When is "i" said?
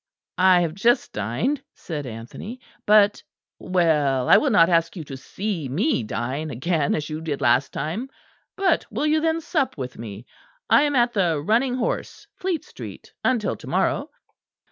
0.39-0.61, 4.29-4.37, 10.71-10.81